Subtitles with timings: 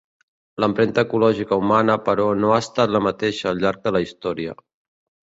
[0.63, 4.57] L'empremta ecològica humana però no ha estat la mateixa al llarg de la història.